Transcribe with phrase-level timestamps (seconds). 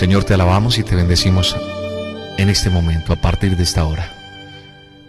[0.00, 1.54] Señor, te alabamos y te bendecimos
[2.38, 4.10] en este momento, a partir de esta hora.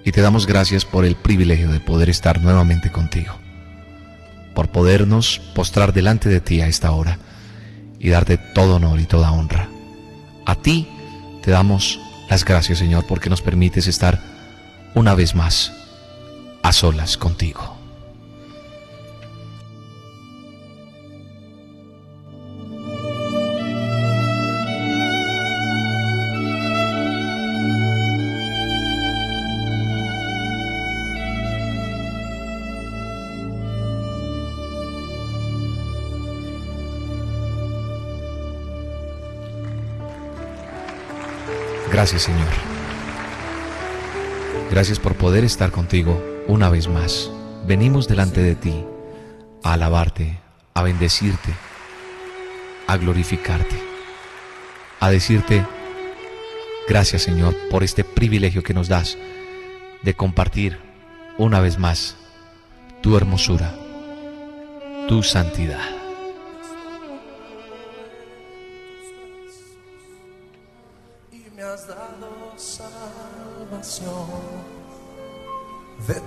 [0.04, 3.34] Y te damos gracias por el privilegio de poder estar nuevamente contigo,
[4.54, 7.20] por podernos postrar delante de ti a esta hora
[8.00, 9.70] y darte todo honor y toda honra.
[10.46, 10.90] A ti
[11.42, 14.20] te damos las gracias, Señor, porque nos permites estar
[14.94, 15.72] una vez más
[16.64, 17.81] a solas contigo.
[42.02, 42.48] Gracias Señor.
[44.72, 47.30] Gracias por poder estar contigo una vez más.
[47.68, 48.84] Venimos delante de ti
[49.64, 50.40] a alabarte,
[50.74, 51.54] a bendecirte,
[52.88, 53.76] a glorificarte,
[55.00, 55.64] a decirte
[56.88, 59.20] gracias Señor por este privilegio que nos das
[60.02, 60.80] de compartir
[61.38, 62.16] una vez más
[63.02, 63.76] tu hermosura,
[65.08, 66.01] tu santidad.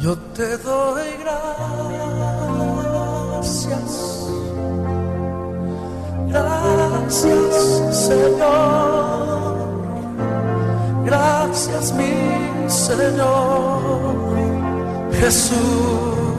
[0.00, 1.10] Yo te doy
[3.22, 4.26] gracias.
[6.26, 7.54] Gracias,
[8.08, 9.58] Señor.
[11.04, 13.80] Gracias, mi Señor.
[15.12, 16.29] Jesús.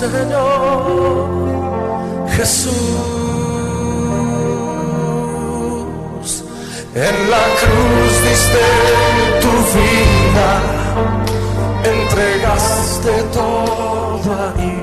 [0.00, 1.28] Señor
[2.34, 2.72] Jesús.
[6.94, 8.64] En la cruz diste
[9.42, 10.50] tu vida,
[11.84, 14.74] entregaste todo ahí.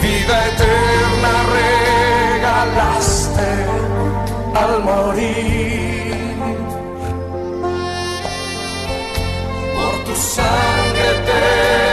[0.00, 1.32] Vida eterna
[2.40, 3.50] regalaste
[4.62, 6.16] al morir.
[9.74, 11.85] Por tu sangre tengo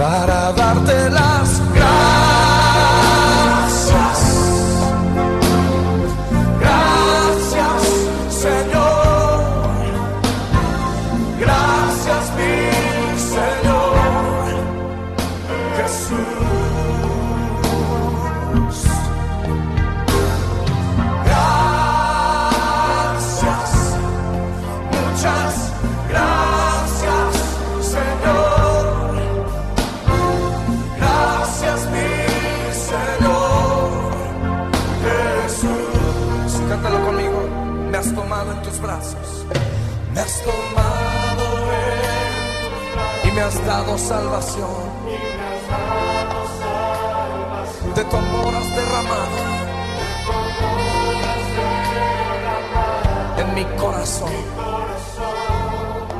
[0.00, 1.10] Para darte
[43.40, 44.90] has dado salvación.
[47.94, 49.38] De tu amor has derramado
[53.38, 54.32] en mi corazón.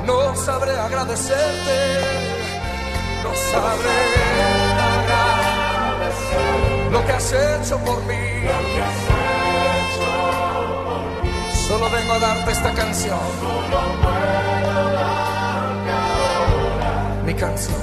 [0.04, 1.78] No sabré agradecerte,
[3.22, 4.00] no sabré
[6.90, 8.24] lo que has hecho por mí.
[11.68, 13.18] Solo vengo a darte esta canción.
[17.40, 17.74] Mi canción.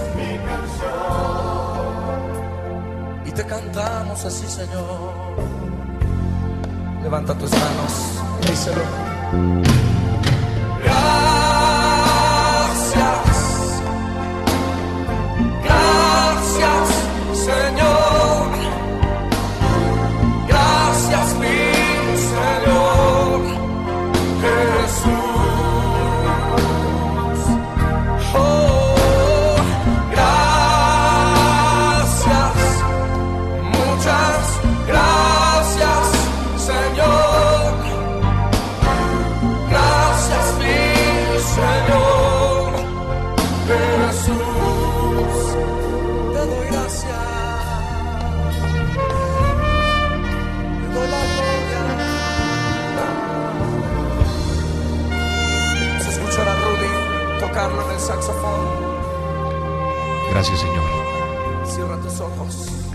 [3.26, 5.16] Y te cantamos así, Señor.
[7.02, 9.97] Levanta tus manos y díselo.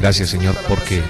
[0.02, 1.00] Gracias Señor porque,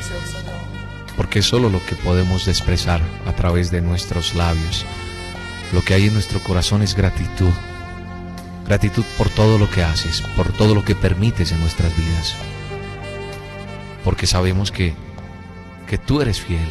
[1.17, 4.85] porque solo lo que podemos expresar a través de nuestros labios,
[5.73, 7.53] lo que hay en nuestro corazón es gratitud.
[8.67, 12.35] Gratitud por todo lo que haces, por todo lo que permites en nuestras vidas.
[14.05, 14.93] Porque sabemos que,
[15.89, 16.69] que tú eres fiel,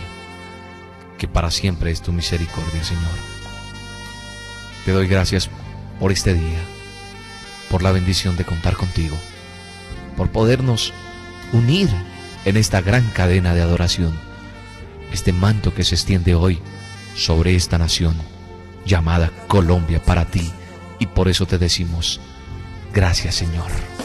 [1.17, 3.17] que para siempre es tu misericordia, Señor.
[4.85, 5.49] Te doy gracias
[5.99, 6.59] por este día,
[7.71, 9.17] por la bendición de contar contigo,
[10.15, 10.93] por podernos
[11.51, 11.89] unir
[12.45, 14.17] en esta gran cadena de adoración,
[15.11, 16.59] este manto que se extiende hoy
[17.15, 18.15] sobre esta nación
[18.85, 20.51] llamada Colombia para ti.
[20.99, 22.19] Y por eso te decimos,
[22.93, 24.00] gracias Señor.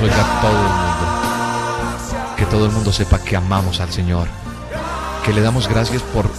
[0.00, 0.16] Fuerte.
[0.16, 2.36] Que nos oiga todo el mundo.
[2.36, 4.28] Que todo el mundo sepa que amamos al Señor.
[5.24, 6.30] Que le damos gracias por,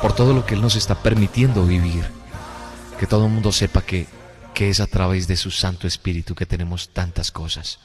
[0.00, 2.04] por todo lo que Él nos está permitiendo vivir.
[2.98, 4.06] Que todo el mundo sepa que,
[4.54, 7.80] que es a través de su Santo Espíritu que tenemos tantas cosas.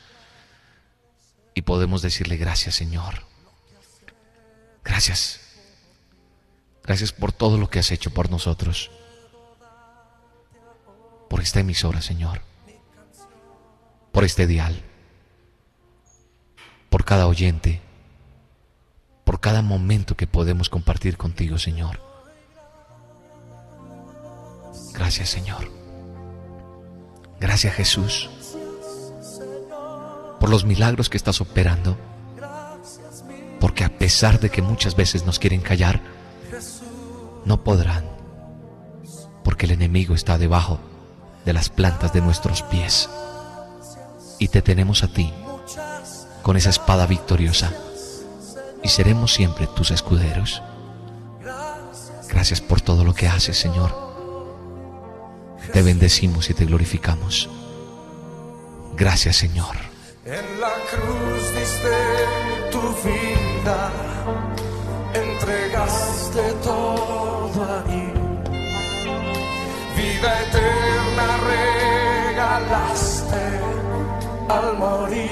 [1.56, 3.24] Y podemos decirle gracias Señor.
[4.84, 5.40] Gracias.
[6.84, 8.90] Gracias por todo lo que has hecho por nosotros.
[11.30, 12.42] Por esta emisora, Señor.
[14.12, 14.89] Por este dial.
[16.90, 17.82] Por cada oyente.
[19.24, 22.00] Por cada momento que podemos compartir contigo, Señor.
[24.94, 25.72] Gracias, Señor.
[27.40, 28.30] Gracias, Jesús.
[30.40, 31.98] Por los milagros que estás operando.
[33.60, 36.02] Porque a pesar de que muchas veces nos quieren callar,
[37.46, 38.10] no podrán.
[39.44, 40.80] Porque el enemigo está debajo
[41.46, 43.10] de las plantas de nuestros pies.
[44.40, 45.32] Y te tenemos a ti
[46.50, 47.72] con esa espada victoriosa
[48.82, 50.64] y seremos siempre tus escuderos.
[52.28, 53.94] Gracias por todo lo que haces, Señor.
[55.72, 57.52] Te bendecimos y te glorificamos.
[58.96, 59.76] Gracias, Señor.
[60.26, 61.96] En la cruz diste
[62.72, 63.92] tu vida,
[65.14, 68.12] entregaste todo ahí.
[69.96, 71.28] Vida eterna
[72.34, 73.44] regalaste
[74.50, 75.29] al morir.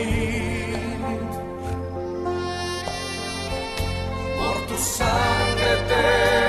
[4.77, 6.47] sangre eterna.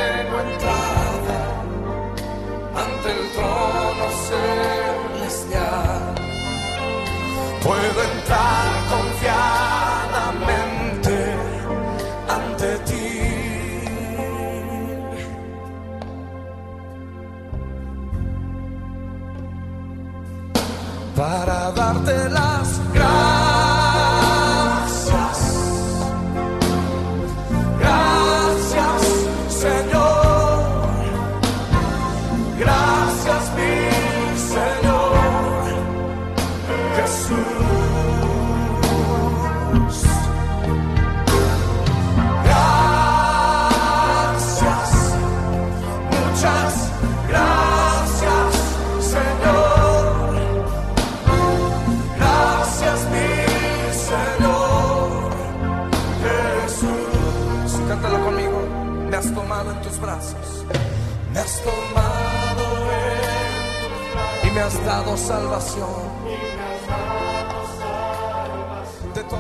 [65.19, 65.89] Salvación.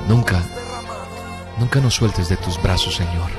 [0.08, 0.42] Nunca.
[1.58, 3.30] Nunca nos sueltes de tus brazos, Señor,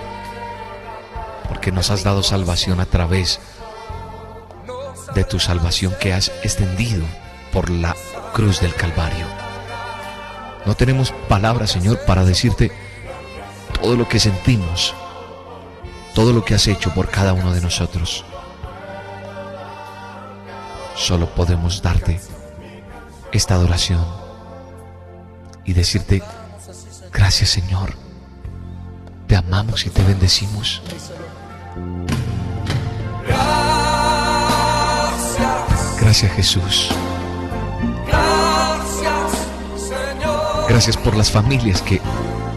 [1.47, 3.39] porque nos has dado salvación a través
[5.15, 7.05] de tu salvación que has extendido
[7.53, 7.95] por la
[8.33, 9.25] cruz del Calvario.
[10.65, 12.71] No tenemos palabras, Señor, para decirte
[13.81, 14.93] todo lo que sentimos,
[16.13, 18.25] todo lo que has hecho por cada uno de nosotros.
[20.99, 22.19] Solo podemos darte
[23.31, 24.05] esta adoración
[25.63, 26.21] y decirte,
[27.13, 27.93] gracias Señor,
[29.25, 30.81] te amamos y te bendecimos.
[36.01, 36.89] Gracias, Jesús.
[40.67, 42.01] gracias, por las familias que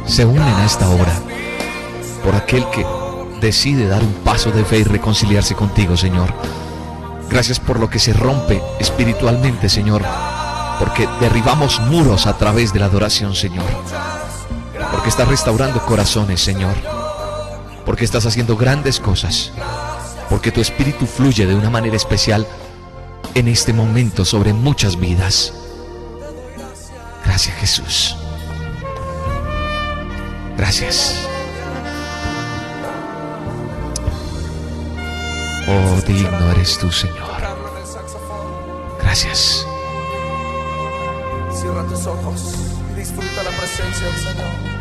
[0.07, 1.15] se unen a esta hora.
[2.25, 2.85] Por aquel que
[3.41, 6.35] decide dar un paso de fe y reconciliarse contigo, Señor.
[7.33, 10.03] Gracias por lo que se rompe espiritualmente, Señor.
[10.79, 13.65] Porque derribamos muros a través de la adoración, Señor.
[14.91, 16.75] Porque estás restaurando corazones, Señor.
[17.87, 19.51] Porque estás haciendo grandes cosas.
[20.29, 22.47] Porque tu espíritu fluye de una manera especial
[23.35, 25.55] en este momento sobre muchas vidas.
[27.25, 28.17] Gracias, Jesús.
[30.59, 31.32] Gracias.
[35.75, 37.17] Oh, digno eres tú, Señor.
[39.01, 39.67] Gracias.
[41.51, 42.55] Cierra tus ojos
[42.93, 44.72] y disfruta la presencia del Señor.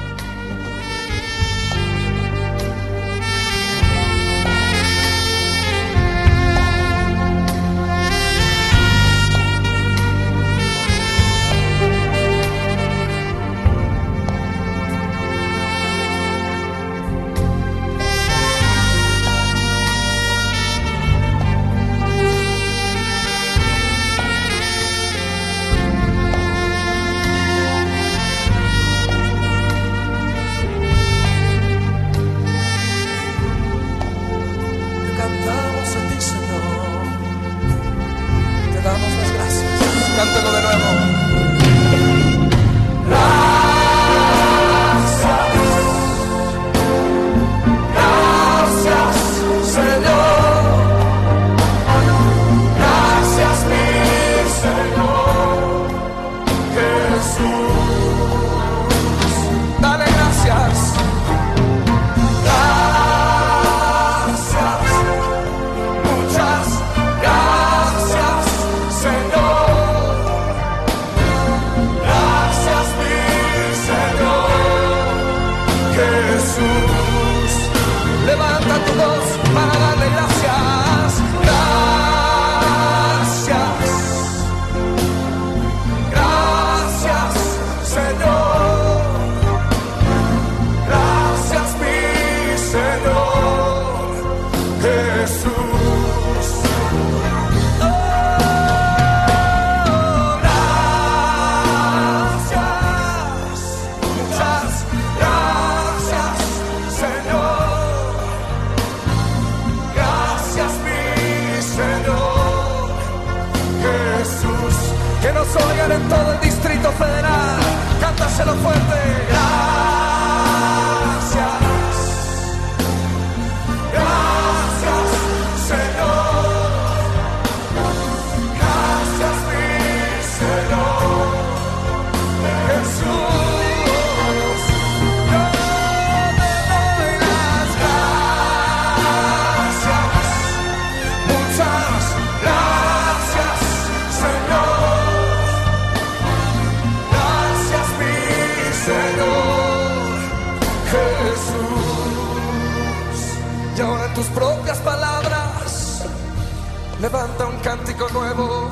[157.02, 158.70] Levanta un cántico nuevo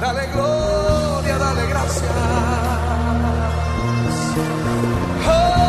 [0.00, 2.12] dale gloria, dale gracias.
[5.28, 5.67] Oh,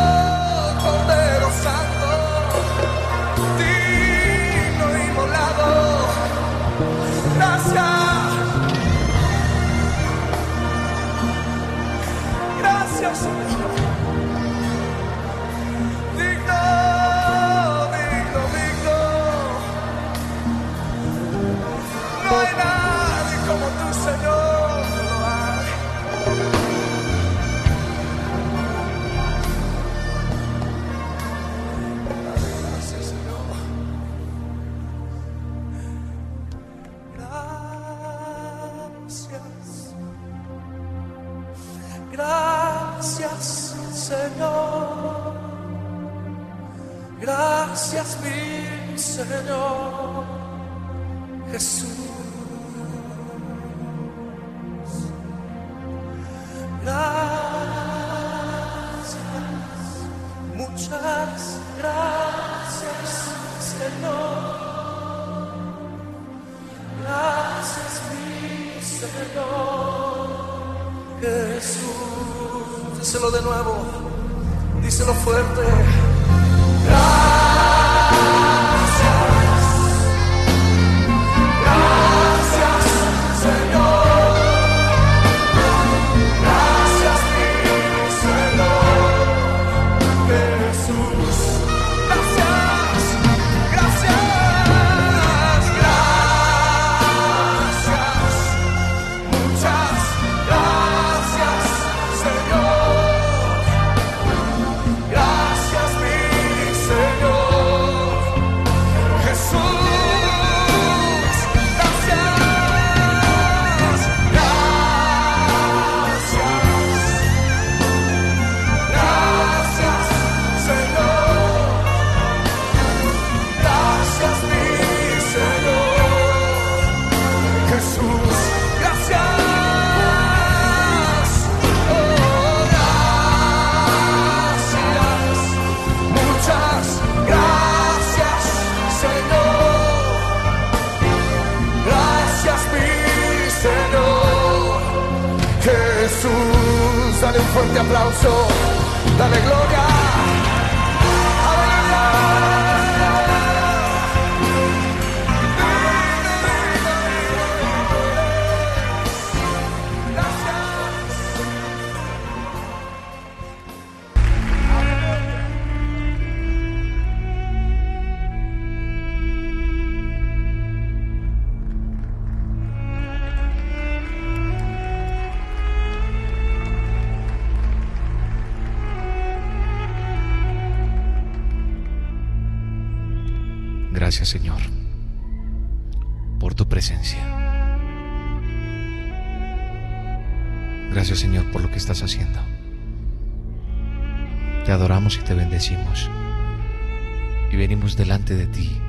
[198.36, 198.80] de ti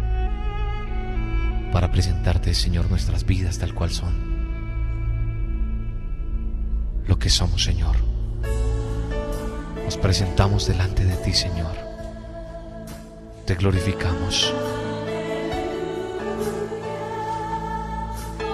[1.71, 4.31] para presentarte, Señor, nuestras vidas tal cual son.
[7.07, 7.95] Lo que somos, Señor.
[9.85, 11.75] Nos presentamos delante de ti, Señor.
[13.45, 14.53] Te glorificamos.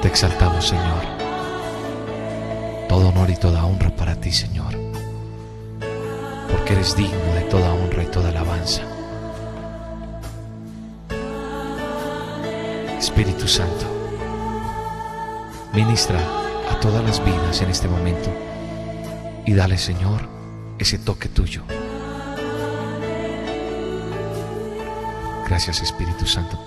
[0.01, 1.03] Te exaltamos, Señor.
[2.87, 4.73] Todo honor y toda honra para ti, Señor.
[6.51, 8.96] Porque eres digno de toda honra y toda alabanza.
[12.97, 13.85] Espíritu Santo,
[15.73, 16.19] ministra
[16.71, 18.29] a todas las vidas en este momento
[19.45, 20.27] y dale, Señor,
[20.79, 21.63] ese toque tuyo.
[25.47, 26.57] Gracias, Espíritu Santo,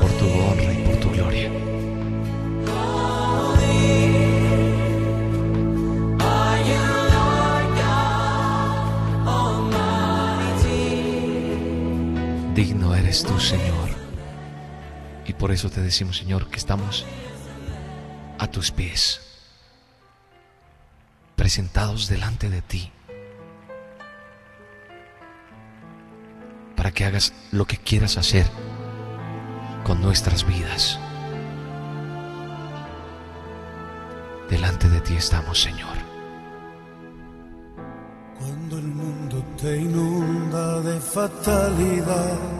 [0.00, 1.50] por tu honra y por tu gloria.
[12.54, 13.93] Digno eres tú, Señor.
[15.44, 17.04] Por eso te decimos, Señor, que estamos
[18.38, 19.20] a tus pies,
[21.36, 22.90] presentados delante de ti,
[26.74, 28.46] para que hagas lo que quieras hacer
[29.84, 30.98] con nuestras vidas.
[34.48, 35.98] Delante de ti estamos, Señor.
[38.38, 42.53] Cuando el mundo te inunda de fatalidad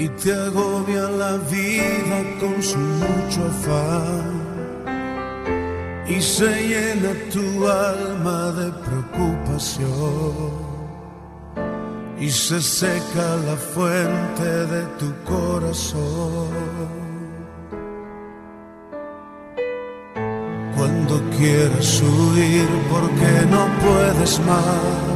[0.00, 4.40] y te agobia la vida con su mucho afán.
[6.08, 9.90] Y se llena tu alma de preocupación.
[12.18, 16.48] Y se seca la fuente de tu corazón.
[20.76, 25.09] Cuando quieres huir porque no puedes más,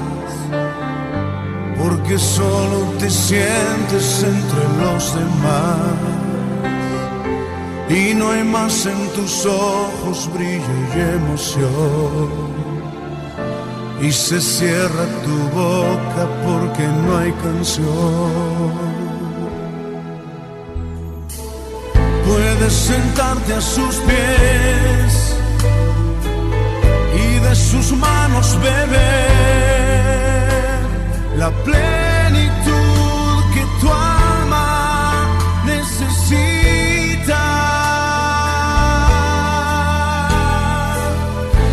[2.04, 5.78] porque solo te sientes entre los demás.
[7.88, 12.30] Y no hay más en tus ojos brillo y emoción.
[14.02, 18.72] Y se cierra tu boca porque no hay canción.
[22.26, 25.36] Puedes sentarte a sus pies
[27.14, 29.83] y de sus manos beber
[31.36, 35.26] la plenitud que tu alma
[35.66, 37.44] necesita.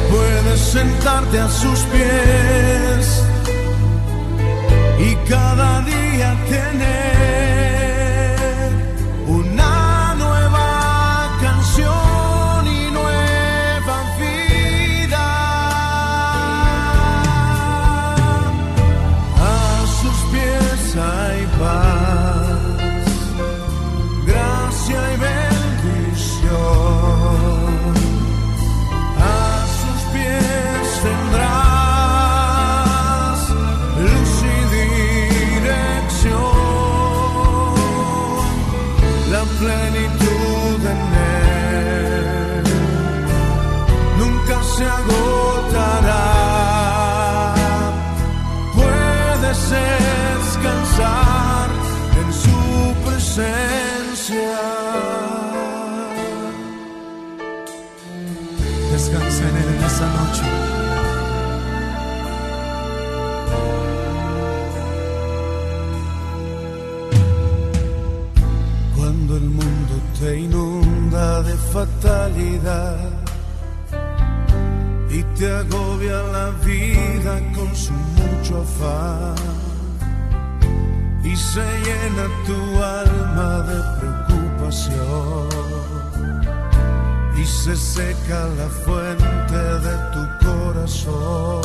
[0.10, 3.24] Puedes sentarte a sus pies
[5.00, 7.51] y cada día tener
[59.86, 60.44] esa noche.
[68.96, 72.98] Cuando el mundo te inunda de fatalidad
[75.10, 79.36] y te agobia la vida con su mucho afán
[81.24, 85.61] y se llena tu alma de preocupación
[87.42, 91.62] y se seca la fuente de tu corazón.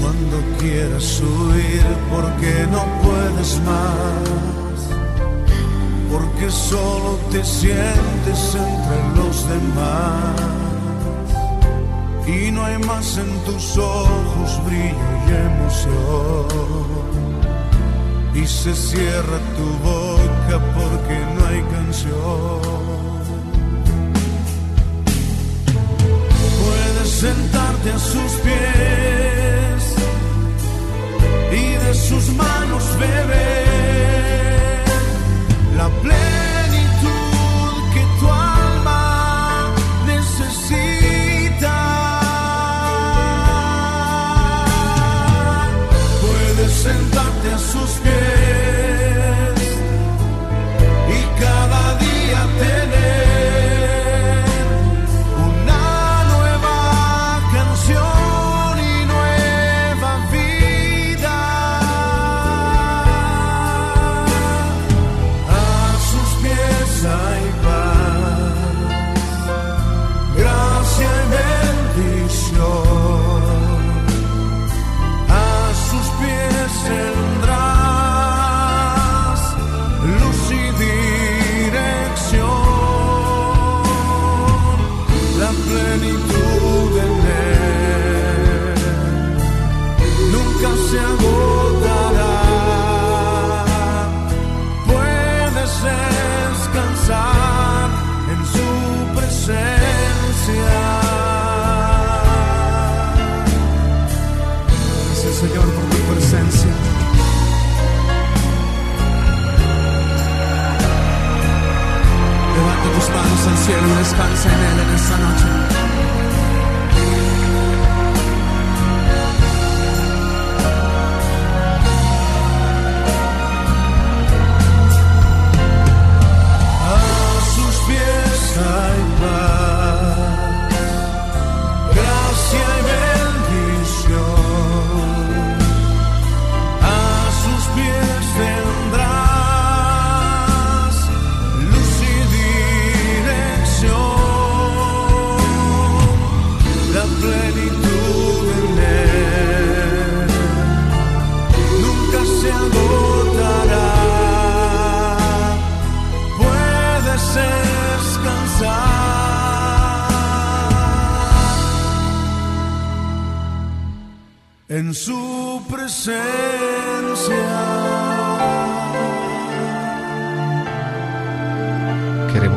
[0.00, 4.78] Cuando quieras huir porque no puedes más,
[6.10, 10.40] porque solo te sientes entre los demás.
[12.26, 16.46] Y no hay más en tus ojos brillo y emoción.
[18.34, 19.66] Y se cierra tu
[20.54, 22.60] porque no hay canción.
[26.62, 29.94] Puedes sentarte a sus pies
[31.52, 33.66] y de sus manos beber
[35.76, 39.74] la plenitud que tu alma
[40.06, 41.76] necesita.
[46.20, 47.75] Puedes sentarte a sus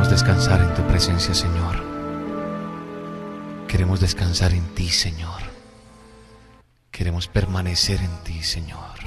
[0.09, 1.83] Descansar en tu presencia, Señor.
[3.67, 5.41] Queremos descansar en ti, Señor.
[6.89, 8.97] Queremos permanecer en ti, Señor.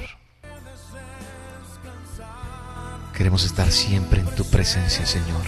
[3.13, 5.43] Queremos estar siempre en tu presencia, Señor.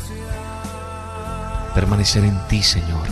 [1.73, 3.07] Permanecer en ti, Señor.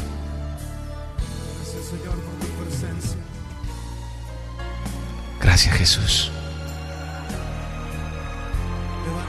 [5.42, 6.32] Gracias, Jesús.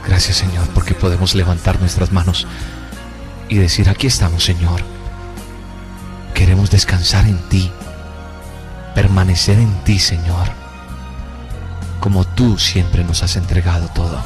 [0.05, 2.45] Gracias, Señor, porque podemos levantar nuestras manos
[3.49, 4.81] y decir, aquí estamos, Señor.
[6.33, 7.71] Queremos descansar en ti,
[8.93, 10.49] permanecer en ti, Señor,
[11.99, 14.21] como tú siempre nos has entregado todo.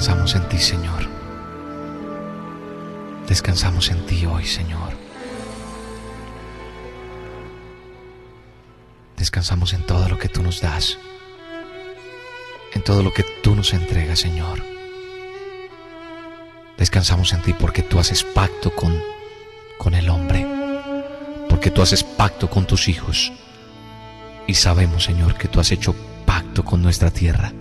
[0.00, 1.08] Descansamos en ti, Señor.
[3.28, 4.94] Descansamos en ti hoy, Señor.
[9.18, 10.96] Descansamos en todo lo que tú nos das,
[12.72, 14.62] en todo lo que tú nos entregas, Señor.
[16.78, 18.98] Descansamos en ti porque tú haces pacto con,
[19.76, 20.46] con el hombre
[21.60, 23.32] que tú haces pacto con tus hijos.
[24.46, 27.52] Y sabemos, Señor, que tú has hecho pacto con nuestra tierra.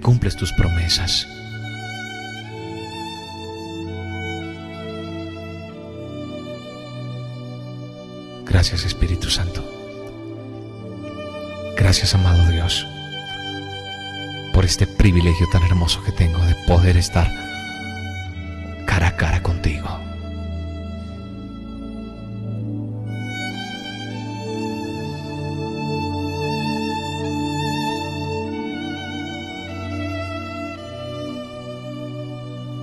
[0.00, 1.26] Cumples tus promesas.
[8.46, 9.64] Gracias Espíritu Santo.
[11.76, 12.86] Gracias amado Dios
[14.52, 17.30] por este privilegio tan hermoso que tengo de poder estar
[18.86, 20.09] cara a cara contigo.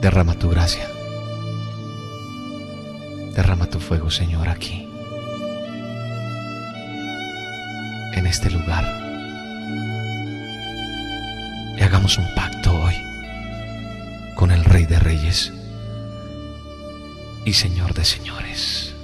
[0.07, 0.87] Derrama tu gracia.
[3.35, 4.87] Derrama tu fuego, Señor, aquí.
[8.13, 8.85] En este lugar.
[11.77, 12.95] Y hagamos un pacto hoy
[14.35, 15.51] con el Rey de Reyes
[17.43, 18.96] y Señor de Señores.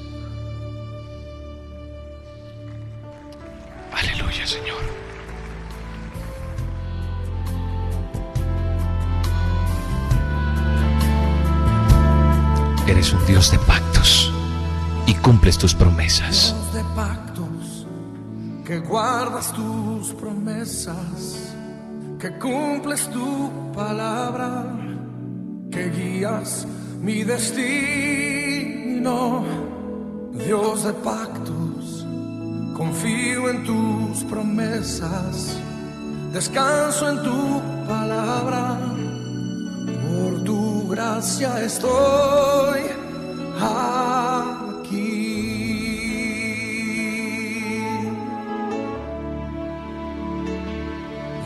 [13.04, 14.32] Eres un Dios de pactos
[15.08, 16.56] y cumples tus promesas.
[16.56, 17.86] Dios de pactos,
[18.66, 21.54] que guardas tus promesas,
[22.18, 24.64] que cumples tu palabra,
[25.70, 26.66] que guías
[27.02, 27.84] mi destino.
[30.32, 32.08] Dios de pactos,
[32.78, 35.58] confío en tus promesas,
[36.32, 38.80] descanso en tu palabra
[40.96, 42.82] gracia estoy
[43.60, 44.14] aquí.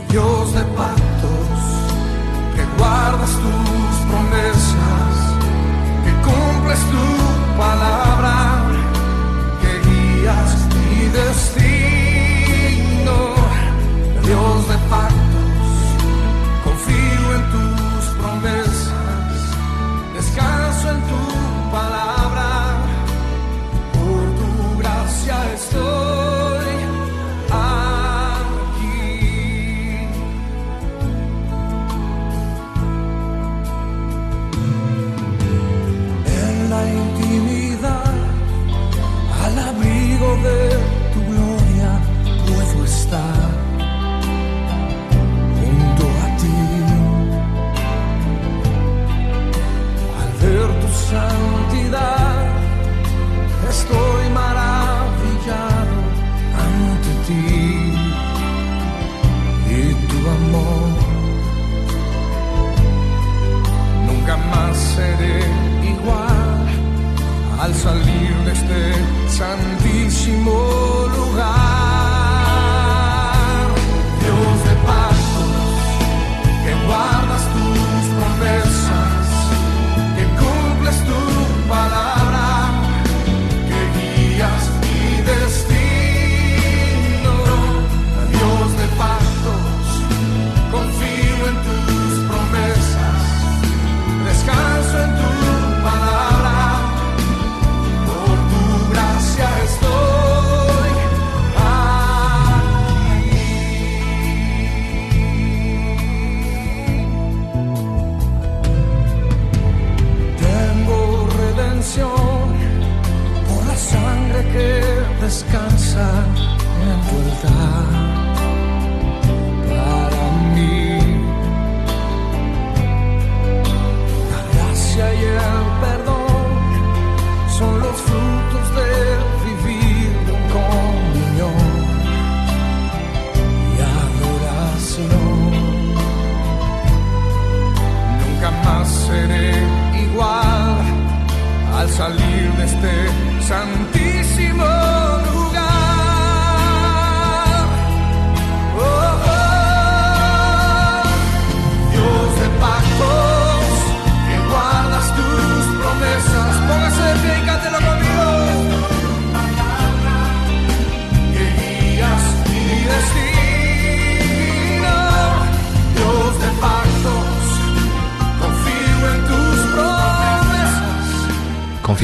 [0.10, 1.60] Dios de pactos,
[2.56, 5.16] que guardas tus promesas,
[6.04, 7.06] que cumples tu
[7.58, 7.97] palabra,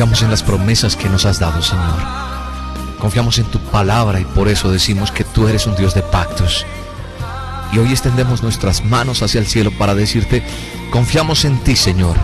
[0.03, 1.95] Confiamos en las promesas que nos has dado, Señor.
[2.99, 6.65] Confiamos en tu palabra y por eso decimos que tú eres un Dios de pactos.
[7.71, 10.43] Y hoy extendemos nuestras manos hacia el cielo para decirte,
[10.91, 12.17] confiamos en ti, Señor.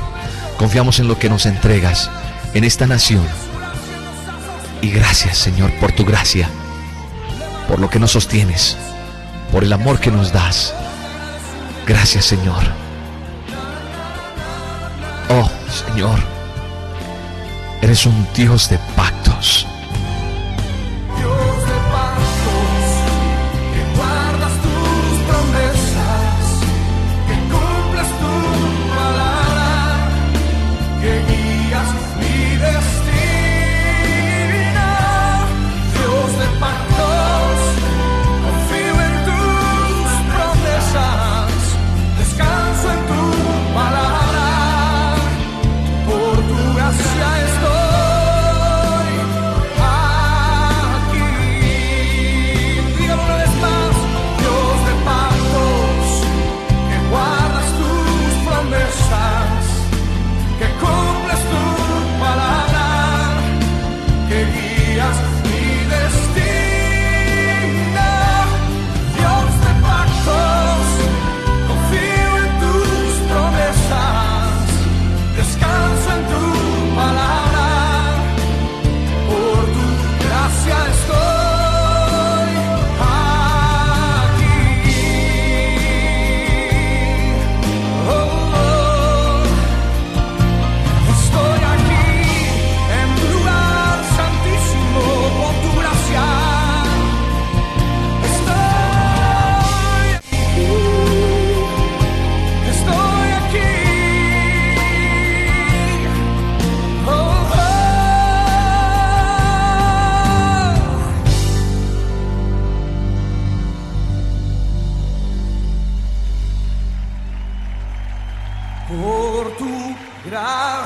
[0.57, 2.11] Confiamos en lo que nos entregas
[2.53, 3.25] en esta nación.
[4.81, 6.49] Y gracias, Señor, por tu gracia,
[7.69, 8.75] por lo que nos sostienes,
[9.53, 10.73] por el amor que nos das.
[11.87, 12.61] Gracias, Señor.
[15.29, 15.49] Oh,
[15.87, 16.19] Señor,
[17.81, 19.67] eres un Dios de pactos.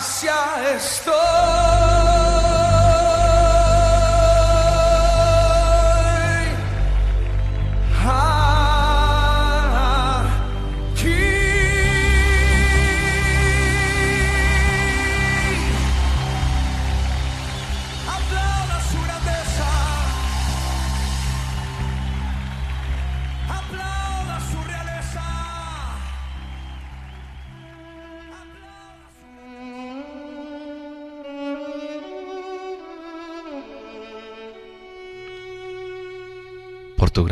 [0.03, 1.82] Gracia estoy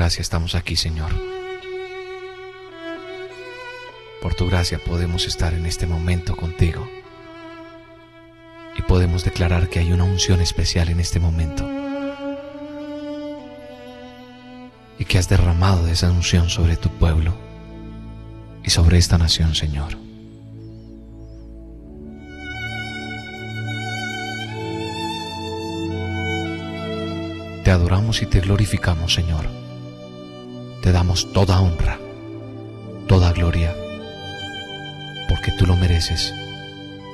[0.02, 1.12] gracia estamos aquí, Señor.
[4.20, 6.90] Por tu gracia podemos estar en este momento contigo.
[8.76, 11.70] Y podemos declarar que hay una unción especial en este momento.
[14.98, 17.36] Y que has derramado de esa unción sobre tu pueblo
[18.64, 20.00] y sobre esta nación, Señor.
[27.64, 29.62] Te adoramos y te glorificamos, Señor.
[30.82, 32.00] Te damos toda honra,
[33.08, 33.76] toda gloria,
[35.30, 36.34] porque tú lo mereces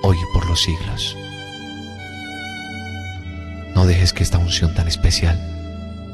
[0.03, 1.15] hoy y por los siglos.
[3.75, 5.37] No dejes que esta unción tan especial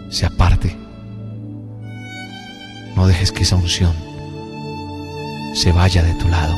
[0.10, 0.76] se aparte.
[2.96, 3.94] No dejes que esa unción
[5.56, 6.56] se vaya de tu lado.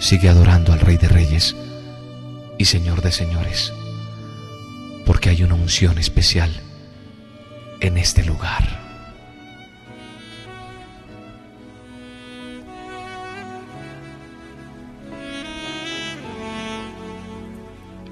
[0.00, 1.54] Sigue adorando al Rey de Reyes
[2.58, 3.72] y Señor de Señores
[5.04, 6.50] porque hay una unción especial
[7.84, 8.64] en este lugar.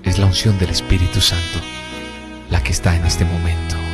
[0.03, 1.61] Es la unción del Espíritu Santo
[2.51, 3.92] la que está en este momento.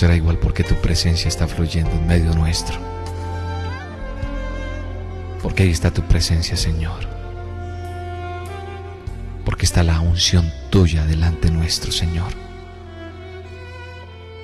[0.00, 2.78] Será igual porque tu presencia está fluyendo en medio nuestro.
[5.42, 7.06] Porque ahí está tu presencia, Señor.
[9.44, 12.32] Porque está la unción tuya delante nuestro, Señor.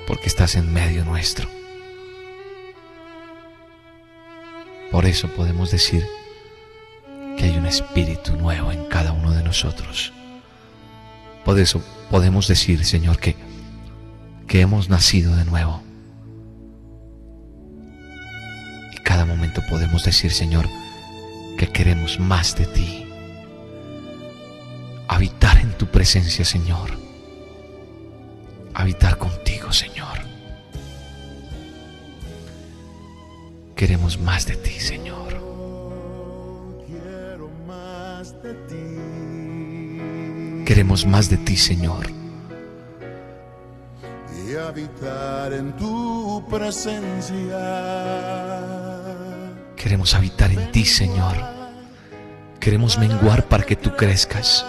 [0.05, 1.49] Porque estás en medio nuestro.
[4.91, 6.05] Por eso podemos decir
[7.35, 10.13] que hay un espíritu nuevo en cada uno de nosotros.
[11.43, 11.81] Por eso
[12.11, 13.46] podemos decir, Señor, que,
[14.47, 15.83] que hemos nacido de nuevo.
[18.93, 20.67] Y cada momento podemos decir, Señor,
[21.57, 23.05] que queremos más de ti.
[25.07, 26.91] Habitar en tu presencia, Señor.
[28.73, 30.25] Habitar contigo, Señor.
[33.75, 35.41] Queremos más de ti, Señor.
[36.87, 38.85] Quiero más de ti.
[40.65, 42.16] Queremos más de ti, Señor.
[44.67, 47.57] Habitar en tu presencia.
[49.75, 51.35] Queremos habitar en ti, Señor.
[52.59, 54.65] Queremos menguar para que tú crezcas.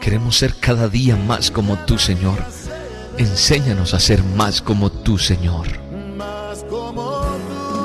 [0.00, 2.38] Queremos ser cada día más como tú, Señor.
[3.16, 5.66] Enséñanos a ser más como tú, Señor.
[6.16, 7.80] Más como tú.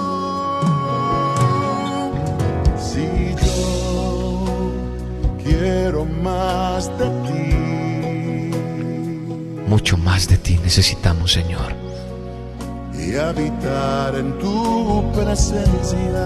[2.77, 4.73] Si yo
[5.43, 7.34] quiero más de ti.
[9.67, 11.73] Mucho más de ti necesitamos, Señor.
[12.97, 16.25] y habitar en tu presencia.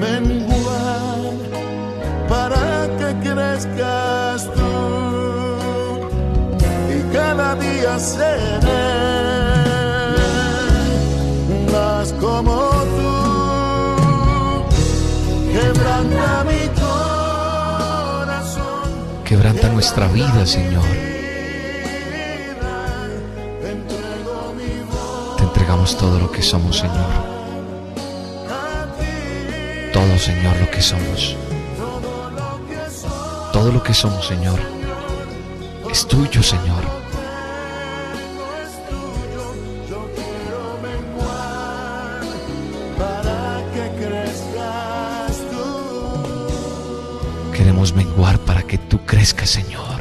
[0.00, 1.34] Menguar
[2.28, 4.74] para que crezcas tú
[6.94, 8.84] y cada día seré
[11.72, 13.14] más como tú.
[15.54, 16.53] Corazón.
[19.24, 20.84] Quebranta nuestra vida, Señor.
[25.38, 27.10] Te entregamos todo lo que somos, Señor.
[29.92, 31.36] Todo, Señor, lo que somos.
[33.52, 34.60] Todo lo que somos, Señor.
[35.90, 37.03] Es tuyo, Señor.
[49.24, 50.00] Crezcas, Señor.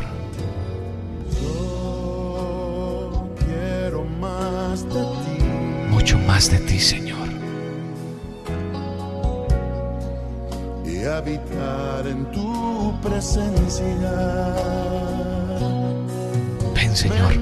[1.42, 5.44] Yo quiero más de ti.
[5.90, 7.14] Mucho más de ti, Señor.
[10.86, 14.12] y habitar en tu presencia.
[16.76, 17.34] Ven, Señor.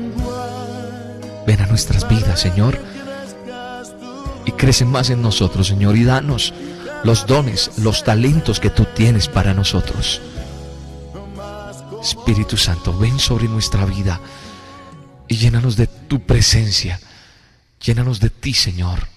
[1.48, 2.78] Ven a nuestras vidas, Señor.
[4.46, 5.96] Y crece más en nosotros, Señor.
[5.96, 6.54] Y danos
[7.04, 10.22] los dones, los talentos que tú tienes para nosotros.
[12.02, 14.20] Espíritu Santo, ven sobre nuestra vida
[15.28, 17.00] y llénanos de tu presencia.
[17.80, 19.08] Llénanos de ti, Señor.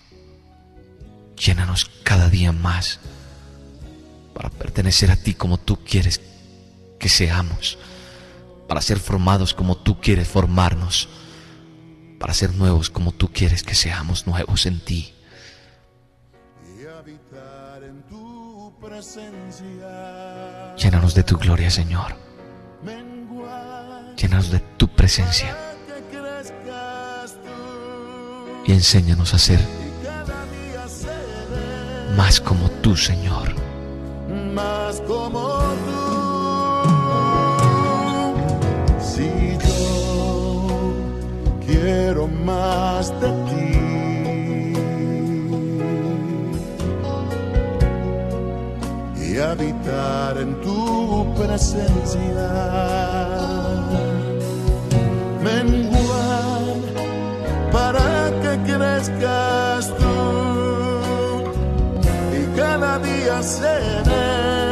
[1.37, 3.01] Llénanos cada día más
[4.35, 6.20] para pertenecer a ti como tú quieres
[6.99, 7.78] que seamos,
[8.68, 11.09] para ser formados como tú quieres formarnos,
[12.18, 15.14] para ser nuevos como tú quieres que seamos nuevos en ti.
[20.76, 22.24] Llénanos de tu gloria, Señor.
[24.25, 25.55] Llénanos de tu presencia
[28.64, 29.61] y enséñanos a ser
[32.16, 33.55] más como tú, Señor.
[34.55, 36.05] más como tú.
[38.99, 40.95] Si yo
[41.66, 43.75] quiero más de ti.
[49.22, 52.49] Y habitar en tu presencia.
[55.45, 56.64] Menguar
[57.70, 60.16] para que crezcas tú.
[62.38, 64.64] Y cada día seré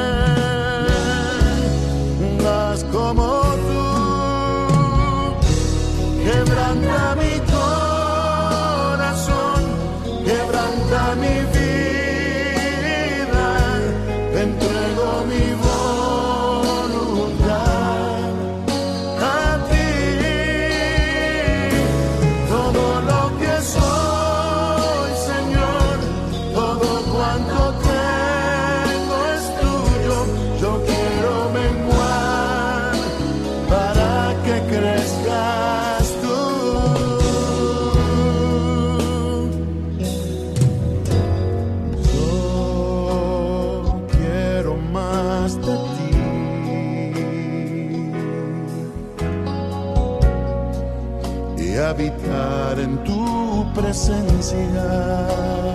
[53.92, 55.71] presencia.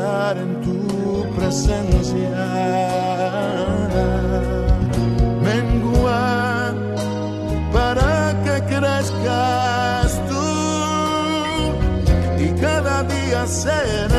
[0.00, 2.30] Habitar en tu presencia.
[5.42, 6.74] Menguar
[7.72, 10.48] para que crezcas tú
[12.38, 14.09] y cada día seré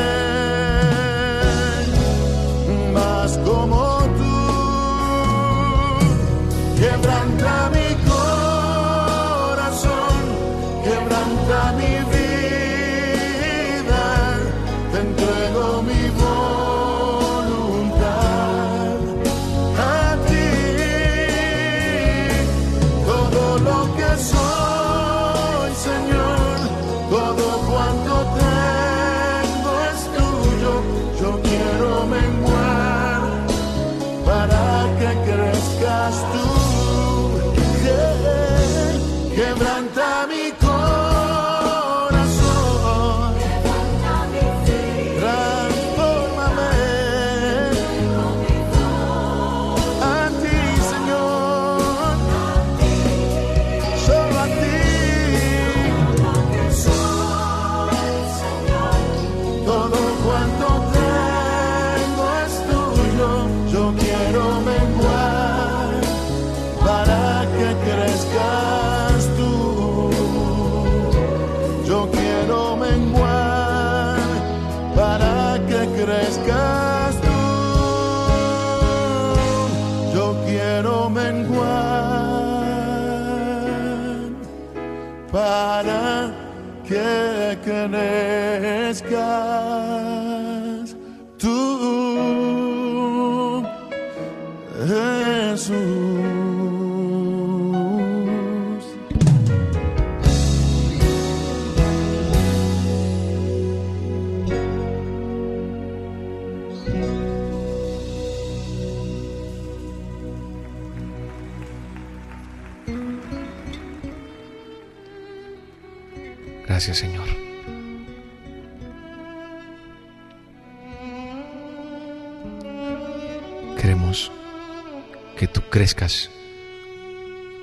[125.72, 126.28] crezcas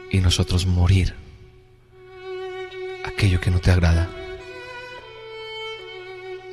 [0.10, 1.14] y nosotros morir
[3.06, 4.10] aquello que no te agrada,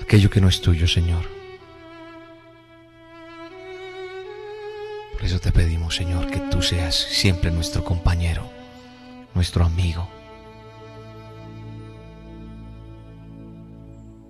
[0.03, 1.25] aquello que no es tuyo, Señor.
[5.15, 8.47] Por eso te pedimos, Señor, que tú seas siempre nuestro compañero,
[9.35, 10.07] nuestro amigo.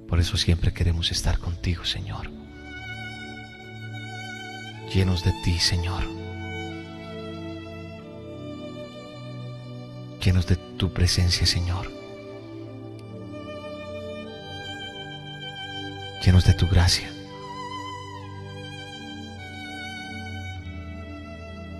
[0.08, 2.30] Por eso siempre queremos estar contigo, Señor.
[4.94, 6.25] Llenos de ti, Señor.
[10.26, 11.88] Llenos de tu presencia, Señor.
[16.20, 17.08] Llenos de tu gracia.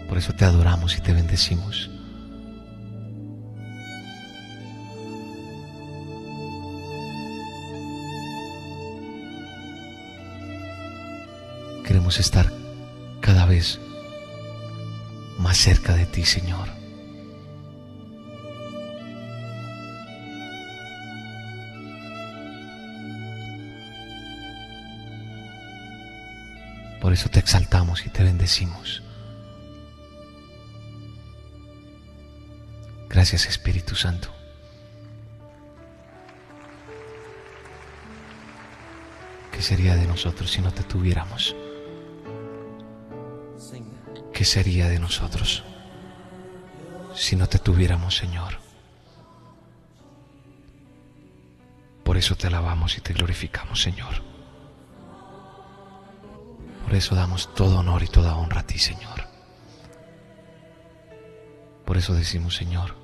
[0.09, 1.91] Por eso te adoramos y te bendecimos.
[11.85, 12.53] Queremos estar
[13.21, 13.81] cada vez
[15.37, 16.86] más cerca de ti, Señor.
[27.07, 29.01] Por eso te exaltamos y te bendecimos.
[33.09, 34.35] Gracias Espíritu Santo.
[39.53, 41.55] ¿Qué sería de nosotros si no te tuviéramos?
[44.35, 45.63] ¿Qué sería de nosotros
[47.15, 48.59] si no te tuviéramos, Señor?
[52.03, 54.36] Por eso te alabamos y te glorificamos, Señor.
[56.87, 59.27] Por eso damos todo honor y toda honra a ti, Señor.
[61.85, 62.95] Por eso decimos, Señor,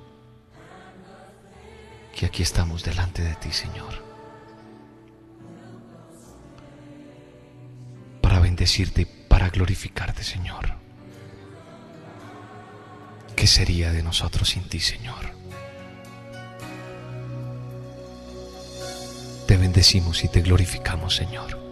[2.15, 3.93] que aquí estamos delante de ti, Señor,
[8.21, 10.75] para bendecirte y para glorificarte, Señor.
[13.35, 15.33] ¿Qué sería de nosotros sin ti, Señor?
[19.49, 21.72] Te bendecimos y te glorificamos, Señor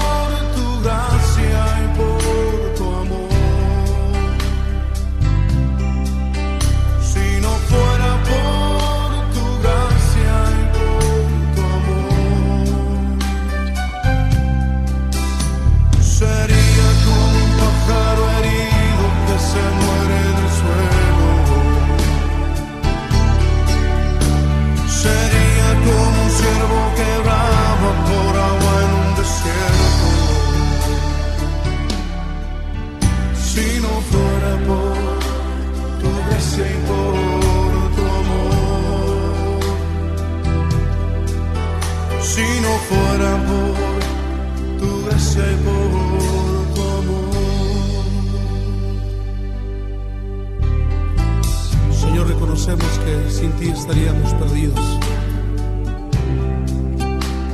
[53.91, 54.99] estaríamos perdidos.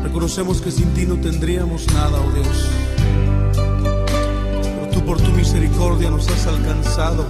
[0.03, 2.69] Reconocemos que sin ti no tendríamos nada, oh Dios.
[3.55, 7.25] Pero tú por tu misericordia nos has alcanzado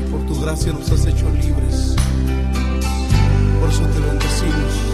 [0.00, 1.94] y por tu gracia nos has hecho libres.
[3.60, 4.87] Por eso te bendecimos.